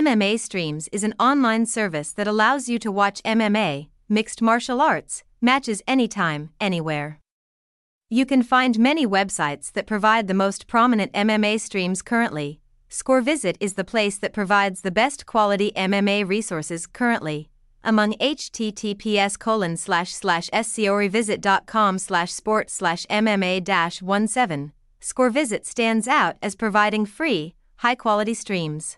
MMA 0.00 0.40
Streams 0.40 0.88
is 0.92 1.04
an 1.04 1.12
online 1.20 1.66
service 1.66 2.10
that 2.12 2.26
allows 2.26 2.70
you 2.70 2.78
to 2.78 2.90
watch 2.90 3.22
MMA, 3.22 3.88
mixed 4.08 4.40
martial 4.40 4.80
arts, 4.80 5.24
matches 5.42 5.82
anytime, 5.86 6.48
anywhere. 6.58 7.20
You 8.08 8.24
can 8.24 8.42
find 8.42 8.78
many 8.78 9.06
websites 9.06 9.70
that 9.72 9.86
provide 9.86 10.26
the 10.26 10.32
most 10.32 10.66
prominent 10.66 11.12
MMA 11.12 11.60
streams 11.60 12.00
currently. 12.00 12.60
ScoreVisit 12.88 13.56
is 13.60 13.74
the 13.74 13.84
place 13.84 14.16
that 14.16 14.32
provides 14.32 14.80
the 14.80 14.90
best 14.90 15.26
quality 15.26 15.70
MMA 15.76 16.26
resources 16.26 16.86
currently. 16.86 17.50
Among 17.84 18.14
https 18.14 19.38
colon 19.38 19.76
slash 19.76 20.14
slash 20.14 20.48
scorevisit.com 20.48 21.98
slash 21.98 22.32
sport 22.32 22.70
slash 22.70 23.04
MMA 23.10 23.62
dash 23.62 23.98
17, 23.98 24.72
ScoreVisit 25.02 25.66
stands 25.66 26.08
out 26.08 26.36
as 26.40 26.56
providing 26.56 27.04
free, 27.04 27.54
high 27.76 27.96
quality 27.96 28.32
streams. 28.32 28.96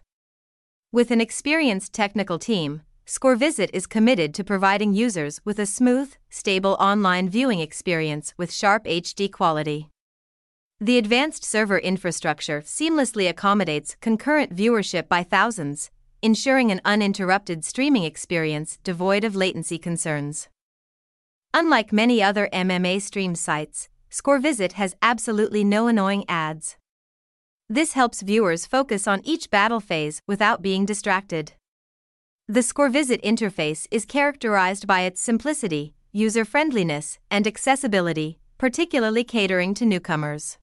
With 0.95 1.11
an 1.11 1.22
experienced 1.22 1.95
technical 1.95 2.38
team, 2.38 2.82
ScoreVisit 3.07 3.71
is 3.72 3.86
committed 3.86 4.35
to 4.35 4.44
providing 4.44 4.93
users 4.93 5.40
with 5.43 5.58
a 5.58 5.64
smooth, 5.64 6.12
stable 6.29 6.76
online 6.79 7.30
viewing 7.30 7.61
experience 7.61 8.34
with 8.36 8.53
sharp 8.53 8.84
HD 8.84 9.32
quality. 9.32 9.89
The 10.81 10.98
advanced 10.98 11.44
server 11.44 11.79
infrastructure 11.79 12.61
seamlessly 12.61 13.26
accommodates 13.26 13.96
concurrent 14.03 14.54
viewership 14.54 15.08
by 15.08 15.22
thousands, 15.22 15.90
ensuring 16.20 16.70
an 16.70 16.82
uninterrupted 16.84 17.64
streaming 17.64 18.04
experience 18.04 18.79
devoid 18.84 19.25
of 19.25 19.34
latency 19.34 19.79
concerns. 19.79 20.50
Unlike 21.54 21.95
many 21.95 22.22
other 22.22 22.50
MMA 22.53 23.00
stream 23.00 23.34
sites, 23.34 23.89
ScoreVisit 24.11 24.72
has 24.72 24.95
absolutely 25.00 25.64
no 25.64 25.86
annoying 25.86 26.26
ads. 26.29 26.76
This 27.72 27.94
helps 27.94 28.21
viewers 28.21 28.67
focus 28.67 29.08
on 29.08 29.22
each 29.25 29.49
battle 29.49 29.81
phase 29.81 30.21
without 30.26 30.61
being 30.61 30.85
distracted. 30.85 31.53
The 32.47 32.61
ScoreVisit 32.61 33.22
interface 33.22 33.86
is 33.91 34.05
characterized 34.05 34.87
by 34.87 35.01
its 35.09 35.23
simplicity, 35.23 35.95
user 36.12 36.45
friendliness, 36.45 37.19
and 37.31 37.47
accessibility, 37.47 38.39
particularly 38.59 39.25
catering 39.25 39.73
to 39.73 39.87
newcomers. 39.87 40.59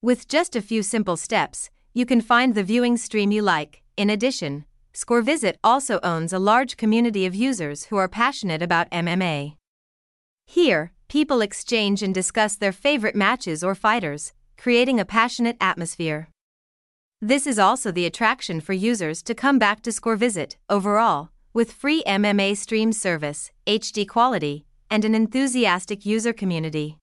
With 0.00 0.26
just 0.26 0.56
a 0.56 0.62
few 0.62 0.82
simple 0.82 1.18
steps, 1.18 1.68
you 1.92 2.06
can 2.06 2.22
find 2.22 2.54
the 2.54 2.64
viewing 2.64 2.96
stream 2.96 3.30
you 3.30 3.42
like. 3.42 3.82
In 3.98 4.08
addition, 4.08 4.64
ScoreVisit 4.94 5.56
also 5.62 6.00
owns 6.02 6.32
a 6.32 6.38
large 6.38 6.78
community 6.78 7.26
of 7.26 7.34
users 7.34 7.84
who 7.90 7.98
are 7.98 8.08
passionate 8.08 8.62
about 8.62 8.90
MMA. 8.90 9.56
Here, 10.46 10.92
people 11.06 11.42
exchange 11.42 12.02
and 12.02 12.14
discuss 12.14 12.56
their 12.56 12.72
favorite 12.72 13.14
matches 13.14 13.62
or 13.62 13.74
fighters, 13.74 14.32
creating 14.56 15.00
a 15.00 15.04
passionate 15.04 15.56
atmosphere. 15.60 16.28
This 17.20 17.46
is 17.46 17.58
also 17.58 17.90
the 17.90 18.06
attraction 18.06 18.60
for 18.60 18.72
users 18.72 19.22
to 19.22 19.34
come 19.34 19.58
back 19.58 19.82
to 19.82 19.90
ScoreVisit 19.90 20.56
overall, 20.68 21.30
with 21.52 21.72
free 21.72 22.02
MMA 22.06 22.56
stream 22.56 22.92
service, 22.92 23.50
HD 23.66 24.06
quality, 24.06 24.66
and 24.90 25.04
an 25.04 25.14
enthusiastic 25.14 26.04
user 26.04 26.32
community. 26.32 26.98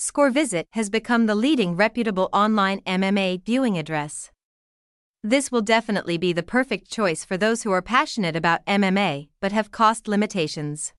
ScoreVisit 0.00 0.64
has 0.72 0.90
become 0.90 1.26
the 1.26 1.34
leading 1.34 1.76
reputable 1.76 2.28
online 2.32 2.80
MMA 2.80 3.44
viewing 3.44 3.78
address. 3.78 4.30
This 5.22 5.52
will 5.52 5.62
definitely 5.62 6.18
be 6.18 6.32
the 6.32 6.42
perfect 6.42 6.90
choice 6.90 7.24
for 7.24 7.36
those 7.36 7.62
who 7.62 7.70
are 7.70 7.82
passionate 7.82 8.34
about 8.34 8.66
MMA 8.66 9.28
but 9.40 9.52
have 9.52 9.70
cost 9.70 10.08
limitations. 10.08 10.92